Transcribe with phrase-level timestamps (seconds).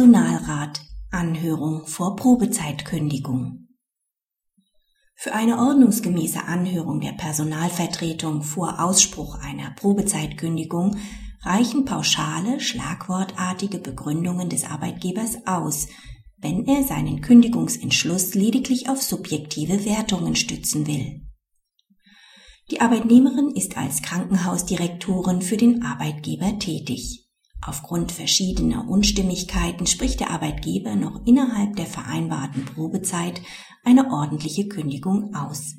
[0.00, 0.80] Personalrat
[1.10, 3.68] Anhörung vor Probezeitkündigung
[5.14, 10.96] Für eine ordnungsgemäße Anhörung der Personalvertretung vor Ausspruch einer Probezeitkündigung
[11.42, 15.86] reichen pauschale, schlagwortartige Begründungen des Arbeitgebers aus,
[16.38, 21.28] wenn er seinen Kündigungsentschluss lediglich auf subjektive Wertungen stützen will.
[22.70, 27.29] Die Arbeitnehmerin ist als Krankenhausdirektorin für den Arbeitgeber tätig.
[27.62, 33.42] Aufgrund verschiedener Unstimmigkeiten spricht der Arbeitgeber noch innerhalb der vereinbarten Probezeit
[33.84, 35.74] eine ordentliche Kündigung aus.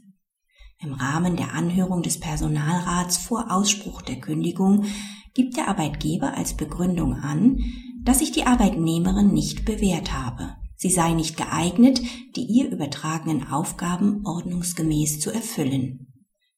[0.79, 4.85] Im Rahmen der Anhörung des Personalrats vor Ausspruch der Kündigung
[5.33, 7.59] gibt der Arbeitgeber als Begründung an,
[8.03, 10.55] dass sich die Arbeitnehmerin nicht bewährt habe.
[10.75, 12.01] Sie sei nicht geeignet,
[12.35, 16.07] die ihr übertragenen Aufgaben ordnungsgemäß zu erfüllen.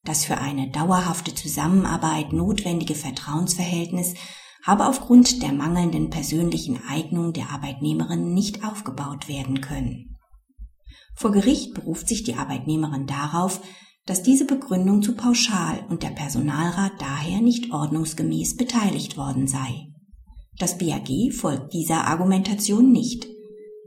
[0.06, 4.16] Das für eine dauerhafte Zusammenarbeit notwendige Vertrauensverhältnis
[4.66, 10.18] habe aufgrund der mangelnden persönlichen Eignung der Arbeitnehmerin nicht aufgebaut werden können.
[11.16, 13.62] Vor Gericht beruft sich die Arbeitnehmerin darauf,
[14.06, 19.88] dass diese Begründung zu pauschal und der Personalrat daher nicht ordnungsgemäß beteiligt worden sei.
[20.60, 23.28] Das BAG folgt dieser Argumentation nicht.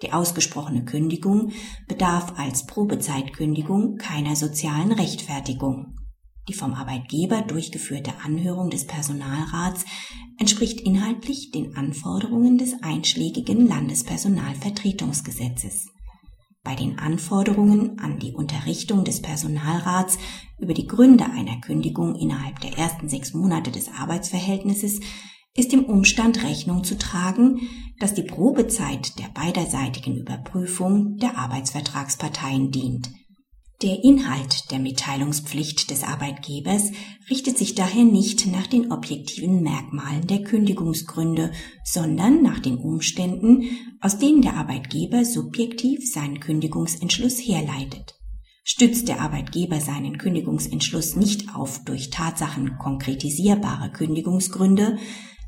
[0.02, 1.52] Die ausgesprochene Kündigung
[1.88, 5.97] bedarf als Probezeitkündigung keiner sozialen Rechtfertigung.
[6.48, 9.84] Die vom Arbeitgeber durchgeführte Anhörung des Personalrats
[10.39, 15.88] entspricht inhaltlich den Anforderungen des einschlägigen Landespersonalvertretungsgesetzes.
[16.62, 20.19] Bei den Anforderungen an die Unterrichtung des Personalrats
[20.58, 25.00] über die Gründe einer Kündigung innerhalb der ersten sechs Monate des Arbeitsverhältnisses
[25.56, 27.62] ist dem Umstand Rechnung zu tragen,
[27.98, 33.10] dass die Probezeit der beiderseitigen Überprüfung der Arbeitsvertragsparteien dient–
[33.82, 36.92] der Inhalt der Mitteilungspflicht des Arbeitgebers
[37.28, 41.52] richtet sich daher nicht nach den objektiven Merkmalen der Kündigungsgründe,
[41.84, 43.64] sondern nach den Umständen,
[44.00, 48.14] aus denen der Arbeitgeber subjektiv seinen Kündigungsentschluss herleitet.
[48.64, 54.97] Stützt der Arbeitgeber seinen Kündigungsentschluss nicht auf durch Tatsachen konkretisierbare Kündigungsgründe,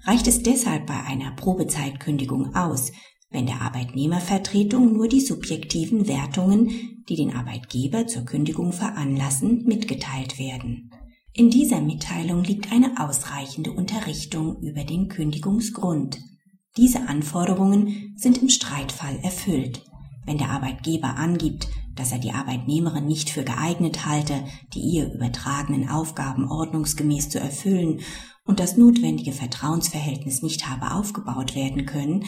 [0.05, 2.93] reicht es deshalb bei einer Probezeitkündigung aus,
[3.31, 10.91] wenn der Arbeitnehmervertretung nur die subjektiven Wertungen, die den Arbeitgeber zur Kündigung veranlassen, mitgeteilt werden.
[11.35, 16.19] In dieser Mitteilung liegt eine ausreichende Unterrichtung über den Kündigungsgrund.
[16.77, 19.85] Diese Anforderungen sind im Streitfall erfüllt.
[20.25, 25.89] Wenn der Arbeitgeber angibt, dass er die Arbeitnehmerin nicht für geeignet halte, die ihr übertragenen
[25.89, 28.01] Aufgaben ordnungsgemäß zu erfüllen
[28.45, 32.25] und das notwendige Vertrauensverhältnis nicht habe aufgebaut werden können,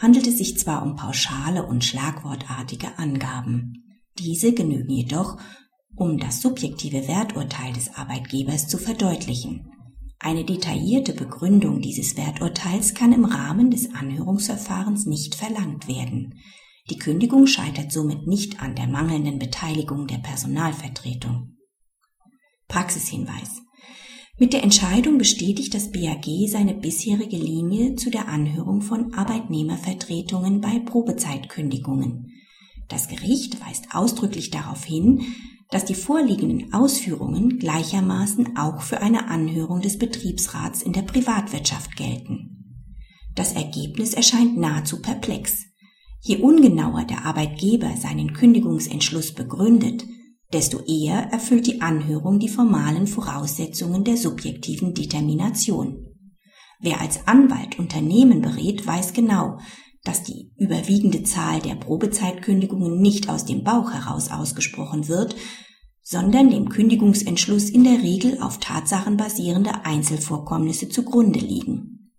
[0.00, 4.00] handelt es sich zwar um pauschale und schlagwortartige Angaben.
[4.18, 5.36] Diese genügen jedoch,
[5.94, 9.70] um das subjektive Werturteil des Arbeitgebers zu verdeutlichen.
[10.18, 16.34] Eine detaillierte Begründung dieses Werturteils kann im Rahmen des Anhörungsverfahrens nicht verlangt werden.
[16.90, 21.56] Die Kündigung scheitert somit nicht an der mangelnden Beteiligung der Personalvertretung.
[22.68, 23.62] Praxishinweis.
[24.40, 30.78] Mit der Entscheidung bestätigt das BAG seine bisherige Linie zu der Anhörung von Arbeitnehmervertretungen bei
[30.78, 32.32] Probezeitkündigungen.
[32.88, 35.20] Das Gericht weist ausdrücklich darauf hin,
[35.68, 42.86] dass die vorliegenden Ausführungen gleichermaßen auch für eine Anhörung des Betriebsrats in der Privatwirtschaft gelten.
[43.34, 45.66] Das Ergebnis erscheint nahezu perplex.
[46.22, 50.06] Je ungenauer der Arbeitgeber seinen Kündigungsentschluss begründet,
[50.52, 56.06] desto eher erfüllt die Anhörung die formalen Voraussetzungen der subjektiven Determination.
[56.80, 59.58] Wer als Anwalt Unternehmen berät, weiß genau,
[60.02, 65.36] dass die überwiegende Zahl der Probezeitkündigungen nicht aus dem Bauch heraus ausgesprochen wird,
[66.02, 72.12] sondern dem Kündigungsentschluss in der Regel auf Tatsachen basierende Einzelvorkommnisse zugrunde liegen.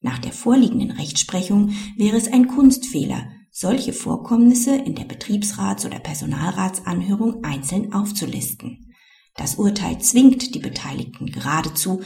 [0.00, 7.42] Nach der vorliegenden Rechtsprechung wäre es ein Kunstfehler, solche Vorkommnisse in der Betriebsrats- oder Personalratsanhörung
[7.42, 8.92] einzeln aufzulisten.
[9.34, 12.02] Das Urteil zwingt die Beteiligten geradezu,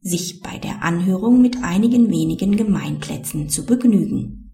[0.00, 4.47] sich bei der Anhörung mit einigen wenigen Gemeinplätzen zu begnügen.